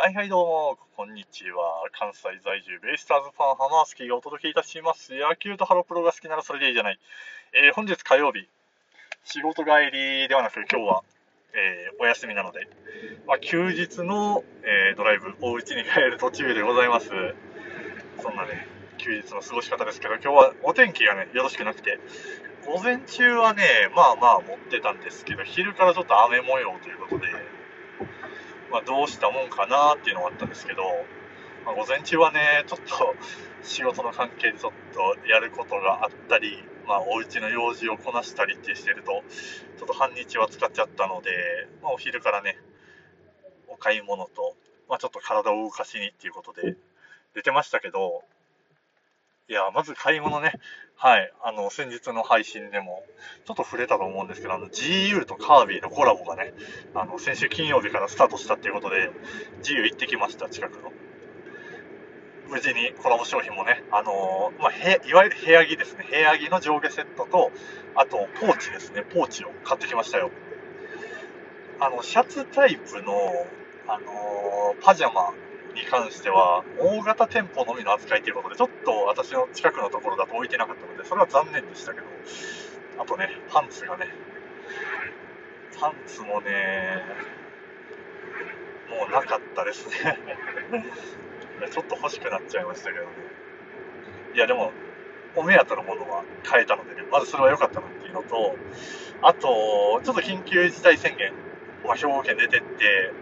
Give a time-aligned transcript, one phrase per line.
[0.00, 1.82] はいはいどうも、こんにちは。
[1.90, 5.12] 関西在住ベイスターズファンハマースキーがお届けいたします。
[5.12, 7.00] 野球とハロプロが好きならそれでいいじゃない。
[7.52, 8.46] えー本日火曜日、
[9.24, 11.02] 仕事帰りではなく今日は、
[11.52, 12.68] えーお休みなので、
[13.26, 17.08] まあ、休日の、えードライブ、お家に帰る途中でございます。
[18.22, 18.68] そんなね、
[18.98, 21.98] 休日の過ごし方ですけど、今日はお天気がね、よろしくなくて、
[22.64, 23.64] 午前中はね、
[23.96, 27.26] まあまあ持ってたんですけど、昼からちょっと雨模様ということで、
[28.70, 30.82] まあ、どうしたもんかなっていうのがあったんですけど、
[31.64, 33.14] まあ、午前中はね、ちょっと
[33.62, 39.22] 仕事の関係でちょっとやることがあったり、まあ、お家の用事をこなしたりってしてると、
[39.78, 41.30] ちょっと半日は使っちゃったので、
[41.82, 42.58] まあ、お昼からね、
[43.68, 44.56] お買い物と、
[44.88, 46.76] まあ、ちょっと体を動かしにっていうことで
[47.34, 48.22] 出てましたけど、
[49.50, 50.52] いや、まず買い物ね、
[50.94, 53.02] はい、あの、先日の配信でも、
[53.46, 56.52] ちょっと触れたと思うんですけど、あの、GU とカービィのコラボがね、
[56.94, 59.10] あの、先週金曜日からスタートしたっていうことで、
[59.62, 60.92] GU 行ってきました、近くの。
[62.50, 64.72] 無事にコラボ商品もね、あのーまあ、
[65.08, 67.50] いわゆる部屋着ですね、部屋着の上下セットと、
[67.94, 70.30] あと、ポーチですね、ポーチを買ってきましたよ。
[71.80, 73.46] あの、シャツタイプの、
[73.86, 75.32] あのーパジャマ
[75.78, 82.06] に関しては、大型店舗のみの扱いということで、ちょっと私の近くのところだと置いてなかったので、それは残念でしたけど、
[82.98, 84.08] あとね、パンツがね、
[85.78, 87.02] パンツもね、
[88.90, 90.18] もうなかったですね。
[91.70, 93.10] ちょっと欲しくなっちゃいましたけどね。
[94.34, 94.72] いや、でも、
[95.36, 98.56] お目当てのものは買えたのでね、まずそれは良かったなっていうのと、
[99.22, 101.32] あと、ちょっと緊急事態宣言、
[101.84, 103.12] まあ、兵庫県出てって、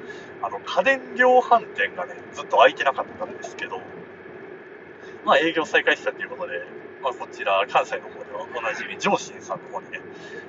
[0.43, 3.81] あの、家電量販店がね、ずっと開いてなかったんですけど、
[5.25, 6.61] まあ、営業再開したっていうことで、
[7.03, 10.01] まあ、こちら、関西の方ではおなじみ、上信さんの方にね、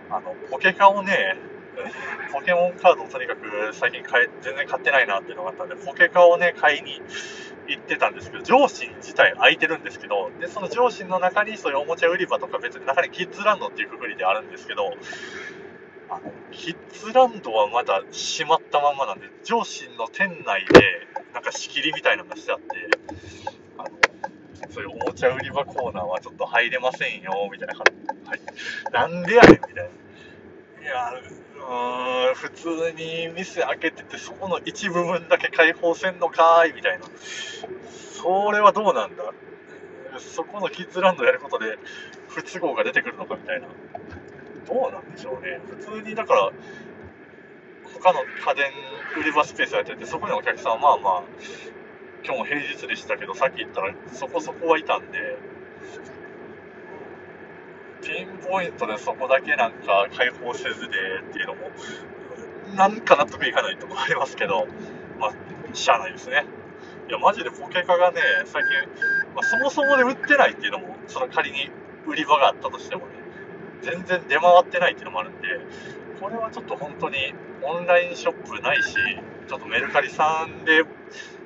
[0.10, 1.38] あの、ポケカをね、
[2.34, 7.02] ポケモンカードをとにかく最近買え、全然買ってないなっていうのがあったんで、ポケカをね、買いに
[7.68, 14.94] 行ってたんですけど、上信自体空いてるんですけど、で、その上信の中にそういうおもちゃ売り場とか別に中にキッズランドっていうくくりであるんですけど、
[16.10, 22.66] あの、キッズランドはまだ閉まったままなんで、上信の店内で、なんか仕切りみたいなのがしてあって、
[23.78, 23.90] あの、
[24.70, 28.30] そういうおもちゃ売り場コーナーはちょっと入れませんよ、みたいな感じ。
[28.30, 28.42] はい。
[28.92, 29.84] なんでやねん、みたいな。
[29.84, 29.86] い
[30.86, 37.06] や、うーん、普通に店開けてて、そこの一部分だけ開放せんのかーい、みたいな。
[38.14, 39.24] それはどうなんだ？
[40.20, 41.78] そこのキッズランドやることで
[42.28, 43.68] 不都合が出てくるのかみたいな。
[44.68, 45.60] どうなんでしょうね。
[45.70, 46.52] 普通に、だから、
[48.02, 48.72] 他の家電
[49.18, 51.24] 売り場スペースやってて、そこにお客さんはまあまあ、
[52.24, 55.38] 今日も平日でしたけど、さっき言ったらそこそこはいたんで、
[58.02, 60.98] ピンポイントでそこだけなんか開放せずで
[61.30, 61.72] っていうのも、
[62.76, 64.68] なんか納得いかないとこありますけど、
[65.20, 65.34] まあ、
[65.74, 66.46] しゃあないですね。
[67.08, 68.72] いや、マジでポケカがね、最近、
[69.34, 71.70] まあ、そもそもで売ってないっていうのも、その仮に
[72.06, 73.14] 売り場があったとしてもね、
[73.82, 75.48] 全然出回ってないっていうのもあるんで、
[76.20, 77.34] これはちょっと本当に
[77.64, 78.96] オンラインショップないし、
[79.48, 80.84] ちょっとメルカリさんで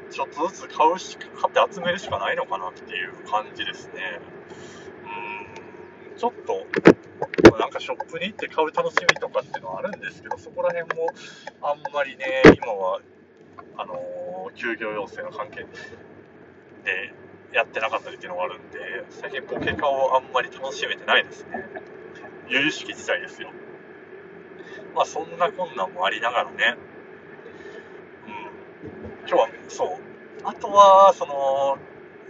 [0.10, 4.20] ちょっとずつ買うし、買って集めるしかないのかなっていう感じですね。
[6.12, 6.68] うん、ちょっと、
[7.58, 11.08] なんかショップに行って買う楽しみとかっていうのはあるんですけど、そこら辺も
[11.62, 13.00] あんまりね、今は、
[13.78, 14.22] あのー
[14.56, 15.66] 休業要請の関係
[16.84, 17.14] で
[17.54, 21.66] やってなかったりっていうのがあるんで、最近ポケカをあんまり楽しめてないですね。
[22.50, 23.52] 由々しき事態ですよ。
[24.96, 26.76] まあそんな困難もありながらね、
[28.28, 28.30] う
[29.26, 30.12] ん、今日はそう、
[30.44, 31.78] あとは、その、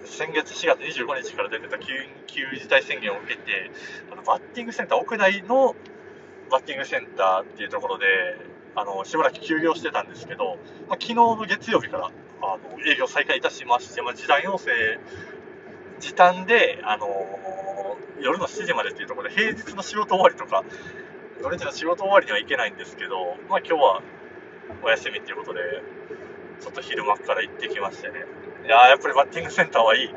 [0.03, 1.85] 先月4月25日から出てた緊
[2.27, 3.71] 急事態宣言を受けて、
[4.11, 5.75] あのバッティングセンター、屋内の
[6.49, 8.05] バッティングセンターっていうところで、
[8.75, 10.57] あのしばらく休業してたんですけど、
[10.87, 12.11] まあ、昨日の月曜日から
[12.41, 14.71] あの営業再開いたしまして、まあ、時短要請、
[16.01, 17.07] 時短で、あの
[18.19, 20.63] 夜の7時までっていうところで、平日の仕事終わりとか、
[21.41, 24.01] 土日の仕事終わりには行けないんですけど、まあ今日は
[24.83, 25.59] お休みっていうことで、
[26.59, 28.25] ちょっと昼間から行ってきましてね。
[28.65, 30.09] いや、やっぱりバッティングセンターはいい。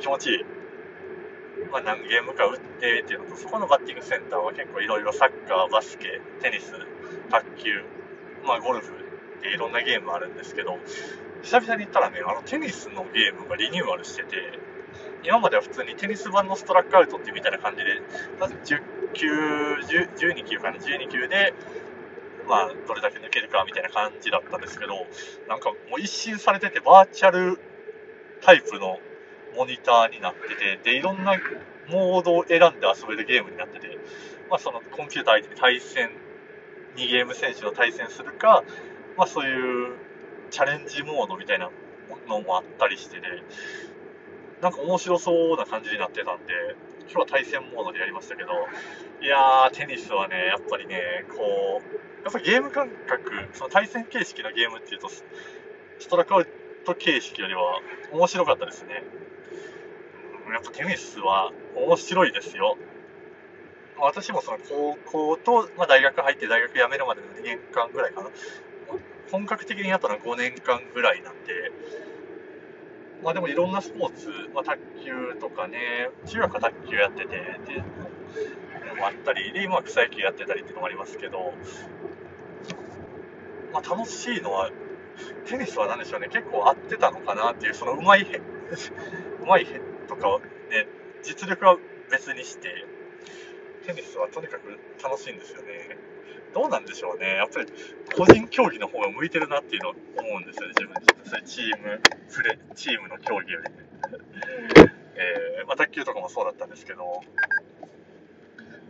[0.00, 0.44] 気持ちいい。
[1.70, 6.72] まあ何ゲームか打ってっていうのと、そこのバッティングセンターは結構いろいろサッカー、バスケ、テニス、
[7.30, 7.84] 卓球、
[8.44, 10.78] まあゴルフっていろんなゲームあるんですけど、
[11.42, 14.36] 久々に行ったらね、あのテニスのゲームがリニューアルしてて、
[15.24, 18.00] 今までは普通にテニス版のストラックアウトってみたいな感じで、
[18.38, 21.54] まず10球、10 12球かな、12球で、
[22.46, 25.06] まあ、どれだけ抜けるかみたいな感じだったんですけど、
[25.48, 27.58] なんかもう一新されてて、バーチャル
[28.42, 28.98] タイプの
[29.56, 31.36] モニターになってて、で、いろんな
[31.88, 33.98] モードを選んで遊べるゲームになってて、
[34.50, 36.10] まあ、そのコンピューター相手に対戦、
[36.96, 38.62] 2ゲーム選手の対戦するか、
[39.16, 39.96] まあ、そういう
[40.50, 41.70] チャレンジモードみたいな
[42.28, 43.28] のもあったりしてね、
[44.64, 46.54] なんか面白そうな感じになってたんで、
[47.02, 48.48] 今日は対戦モードでやりましたけど、
[49.20, 55.22] いやー、テニスはね、やっぱりね、こう、やっぱゲーム感覚、その対戦形式のゲームっていうと、ス
[56.08, 56.46] トラクアウ
[56.86, 59.04] ト形式よりは面白かったですね。
[60.50, 62.78] やっぱテニスは面白いですよ。
[63.98, 68.30] 私もその高校と、まあ、大学入って大学辞めるまでの2年間ぐらいかな。
[69.30, 71.70] 本格的にやったのは5年間ぐらいなんで、
[73.24, 77.82] まあでもいろんなスポーツ、まあ、卓球とかね、中学は卓球やってて、っていう
[78.88, 81.54] のもあったり、で、今は草野球やってたりっていうのもありますけど、
[83.72, 84.70] まあ楽しいのは、
[85.46, 88.42] テニスは何でしょうね、結構合ってたのかなっていう、そのうまいへ、
[89.42, 90.38] うまいへとか
[90.70, 90.86] ね、
[91.22, 91.78] 実力は
[92.10, 92.84] 別にして、
[93.86, 95.96] テニスはとにかく楽しいんですよね。
[96.54, 97.34] どうなんでしょうね。
[97.36, 97.66] やっぱり
[98.16, 101.28] 個人競技の方が向いてるなっていうのを思うんですよね、自分自身。
[101.28, 102.00] それチーム、
[102.32, 103.84] プレ、チームの競技よりね。
[105.16, 107.22] えー、まあ、卓球とかもそうだったんですけど、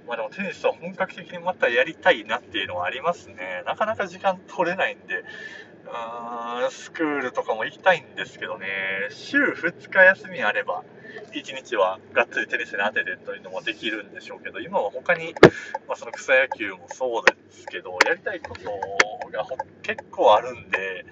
[0.06, 3.62] まあでもテニスは本格的にまたやりたいなっていうのはありますね。
[3.66, 8.66] なかなか時間取れないんで、うーん、スクールとかも行きたいんですけどね、
[9.10, 10.84] 週2日休みあれば、
[11.32, 15.34] 1日はがっつりテニスに当ててというのもできるんでしょうけど、今は他に、
[15.86, 18.62] まあ、その草野球もそうですけど、やりたいこと
[19.30, 19.46] が
[19.82, 21.04] 結構あるんで、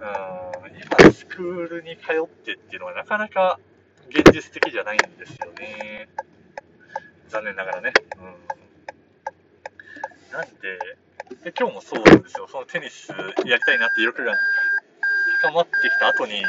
[0.00, 3.58] うん、今スクールに通ってっていうのはなかなか
[4.10, 6.08] 現実的じゃないんですよね。
[7.28, 7.92] 残念ながらね。
[8.16, 8.22] うん、
[10.32, 10.78] なんで、
[11.44, 12.48] で今日もそうなんですよ。
[12.50, 13.10] そのテニス
[13.44, 14.34] やりたいなっていう欲が
[15.42, 16.42] 高まってきた後に、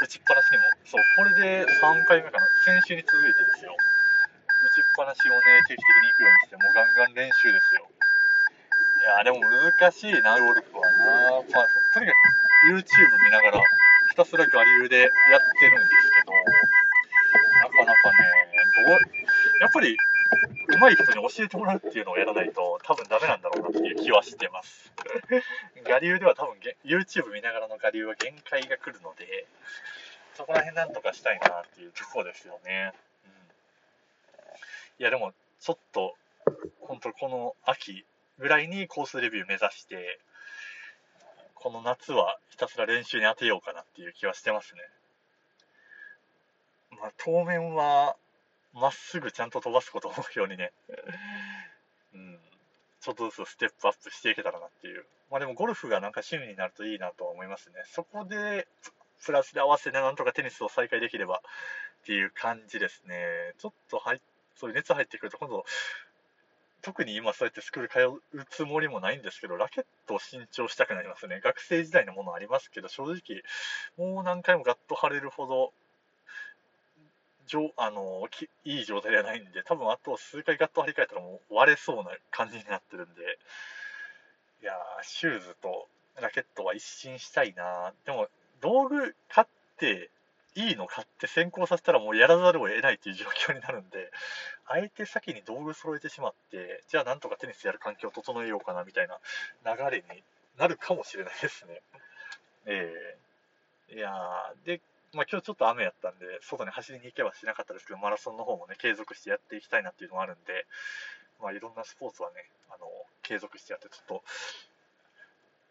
[0.00, 7.84] 打ちっぱなしにも、そう、これで3回目かな、先週に続いてですよ、打ちっぱなしをね、定期的に行くようにして、もうガンガン練習ですよ。
[7.84, 11.44] いやでも難しいな、ゴルフはな。
[11.52, 13.62] まあ、とにかく YouTube 見ながら、
[14.08, 16.32] ひたすら我流でやってるんですけど、
[17.60, 18.18] なかなかね、
[18.88, 19.00] どう、
[19.60, 19.96] やっぱり、
[20.68, 24.92] 上手い人に教えてもらうっていうのをやらないと多分ダメなんだろうなっていう気はしてます。
[25.90, 26.54] 我流では多分
[26.84, 29.46] YouTube 見ながらの我流は限界が来るので、
[30.34, 32.92] そこら辺なんとかしたいなっていうところですよね。
[33.24, 36.14] うん、いやでもちょっと
[36.80, 38.04] 本当この秋
[38.38, 40.20] ぐらいにコースレビュー目指して、
[41.54, 44.80] この夏はひたすら練習に当てようかなっていう気はしてますね。
[46.92, 48.16] まあ当面は
[48.72, 50.72] まっすぐちゃんと飛ばすことを目標にね、
[53.00, 55.04] ちょっとずつステップアップしていけたらなっていう。
[55.30, 57.76] まあでもゴルフがなんか趣味になるといいなとは思いますね。
[57.86, 58.66] そこで、
[59.24, 63.16] プラスで合わせてなんとかテニスを再開できればっていう感じですね。
[63.58, 64.20] ちょっと入
[64.54, 65.64] そういう熱入ってくると今度、
[66.82, 67.98] 特に今そうやってスクール通
[68.32, 71.40] うつもりもないんですけど、ラケットを新調したくなりますね。
[71.40, 73.42] 学生時代のものありますけど、正直、
[73.96, 75.72] もう何回もガッと張れるほど
[77.76, 83.38] あのきいい状態ではないんで、多分あと数回ガッと張り替えたらもう割れそうな感じになってるんで、
[84.62, 85.88] いやシューズと
[86.20, 88.28] ラケットは一新したいなでも、
[88.60, 89.46] 道具買っ
[89.78, 90.10] て、
[90.56, 94.10] いいの買って先行させたらもうやらざるを得ないっていう状況になるんで、
[94.66, 99.18] あえて先に道具揃えてしまって、じゃあなんとかテニスやる環境を整えようかなみたいな
[99.64, 100.22] 流れに
[100.58, 101.80] なるかもしれないですね。
[102.66, 104.12] えー、いや
[104.66, 104.80] で、
[105.12, 110.66] まあ、今日ちょっと雨やったんで、外に走りに行けばしなかったですけど、マラソンの方もね、継続してやっていきたいなっていうのもあるんで、
[111.42, 112.86] まあ、いろんなスポーツはね、あの、
[113.22, 114.22] 継続してやって、ちょっと、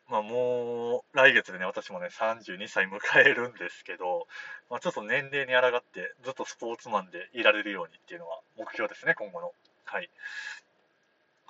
[0.09, 4.27] まあ、もう、来月でね、私もね、32歳迎えるんですけど、
[4.69, 9.53] まあ、ちょっと年齢に抗って、ずっとスポーツマンでいられるようにっていうのは目標ですね、今後の。
[9.85, 10.09] はい。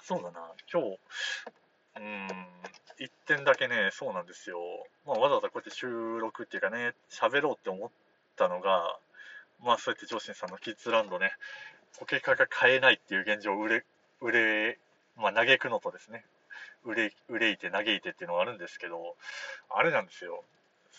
[0.04, 1.00] そうだな、今日、
[1.96, 2.30] うーん、
[3.00, 4.60] 1点だけね、そうなんですよ。
[5.06, 7.90] まあ、わざわざこうやって収録っていうかね、喋ろうって思っ
[8.36, 8.98] たのが、
[9.64, 11.32] まあ、そうやって上司さんのキッズランドね、
[11.98, 14.78] ポケカが買えないっていう現状を売れ、
[15.18, 16.26] まあ、嘆くのとですね、
[16.86, 17.08] 憂
[17.50, 19.16] いて嘆いてっていうのがあるんですけど、
[19.70, 20.44] あれなんですよ。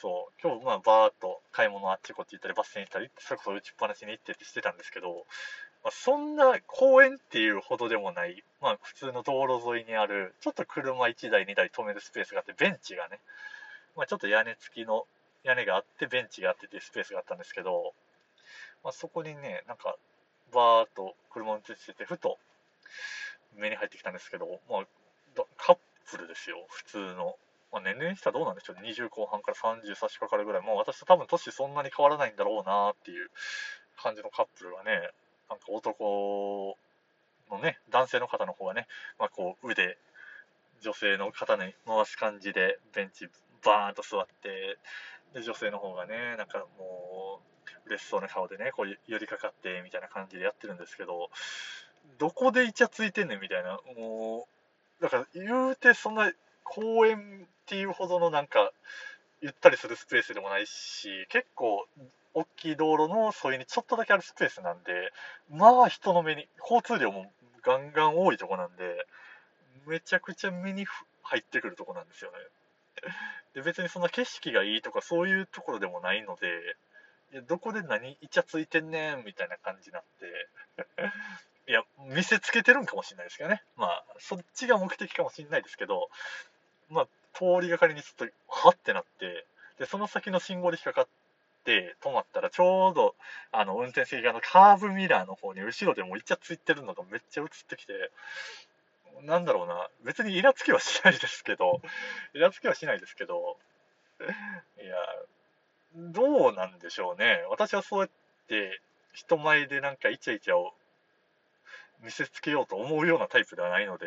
[0.01, 5.27] そう、今日、まあ、バーっと買い物あっちこっち行ったり、バス停に行ったり、それこそ打ちっぱなしに行ってってしてたんですけど、
[5.85, 13.21] まあ、そんな公園っていうほどでもない、まあ、普通の道路沿いにある、ちょっと車1台、2台止めるスペースがあって、ベンチがね、
[13.95, 15.07] まあ、ちょっと屋根付きの
[15.45, 17.93] 屋根があって、ベンチがあってっていうスペースがあったんですけど、
[18.83, 19.97] まあ、そこにね、なんか、
[20.53, 22.39] バーっと車運転してて、ふと
[23.55, 24.87] 目に入ってきたんですけど、まあ、
[25.59, 25.79] カッ
[26.11, 27.37] プルですよ、普通の。
[27.73, 33.31] まあ、年齢にしたらどうなんでしょうね、20後半から30差し掛かるぐらい、まあ、私と多分年そんなに変わらないんだろうなっていう
[34.03, 35.11] 感じのカップルがね、
[35.49, 36.77] なんか男
[37.51, 38.87] のね、男性の方の方がね、
[39.19, 39.99] まあ、こう腕、
[40.81, 43.29] 女性の肩に回す感じでベンチ
[43.65, 44.79] バーンと座って
[45.35, 47.41] で女性の方がねなんかも
[47.87, 51.29] う嬉しそうな顔でねこう寄りかかってみたいな感じでやってるんですけど
[52.19, 53.79] どこでイチャついてんねんみたいな。
[53.97, 54.47] も
[55.01, 56.31] うだから言うてそんな
[56.65, 58.73] 公園っていうほどのなんか
[59.41, 61.87] ゆったりするスペースでもないし結構
[62.35, 65.13] 大きい道路の沿いにちょっとだけあるスペースなんで
[65.51, 67.31] まあ人の目に交通量も
[67.63, 69.07] ガンガン多いとこなんで
[69.87, 70.87] めちゃくちゃ目に
[71.23, 72.37] 入ってくるとこなんですよね。
[73.55, 76.77] で別にそんな景色がいいとかそういうところでもないので
[77.33, 81.11] いやどこで何イチャついてんねんみたいな感じになって。
[81.71, 81.83] いや
[82.15, 86.09] 見せつけてるんかもしれないですけどねまあそっちが目的かもしれないですけど
[86.91, 89.47] まあ通りがかりにちょっとはってなって
[89.79, 91.07] でその先の信号で引っかかっ
[91.65, 93.15] て止まったらちょうど
[93.53, 98.11] あの運転席側のカーブミラーの方に後ろでもうイチャついてるのがめっちゃ映ってきて
[99.23, 101.81] なんだろうな、別にイラつきはしないですけど、
[102.35, 103.59] イラつきはしないですけど、
[104.83, 104.97] いや、
[105.95, 107.45] どうなんでしょうね。
[107.49, 108.11] 私はそうやっ
[108.47, 108.81] て
[109.13, 110.73] 人前でなんかイチャイチャを
[112.03, 114.07] 見せつけようと思うようなタイプではないので、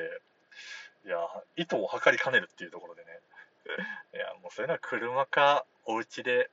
[1.05, 1.17] いや、
[1.57, 3.19] 意図を図りかねるっていうところでね。
[4.13, 6.49] いや、もうそういうのは車かお家で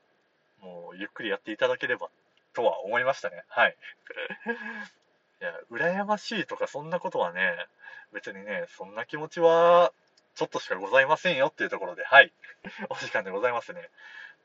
[0.60, 2.08] もうゆっくりやっていただければ
[2.52, 3.44] とは思いましたね。
[3.48, 3.76] はい。
[5.40, 7.66] いや、羨ましいとかそんなことはね、
[8.12, 9.92] 別にね、そんな気持ちは、
[10.34, 12.32] ちょっとしかございませんよっていうところで、はい。
[12.90, 13.88] お時間でございますね。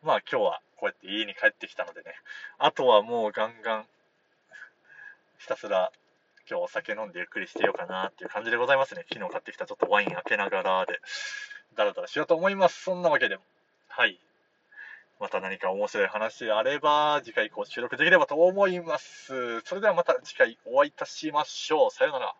[0.01, 2.15] まあ今日はこうやって家に帰ってきたのでね、
[2.57, 3.87] あとはもうガンガン、
[5.39, 5.91] ひたすら
[6.47, 9.03] 今日お酒飲んでゆっくりしてようかなっていう感じでございますね。
[9.11, 10.99] 昨日買ってきたちょっとワイン開けながらで、
[11.75, 12.83] だらだらしようと思います。
[12.83, 13.41] そんなわけでも、
[13.87, 14.19] はい。
[15.19, 19.61] また何か面白い話あれば、次回以降収録できればと思います。
[19.61, 21.91] それではまた次回お会いいたしましょう。
[21.91, 22.35] さようなら。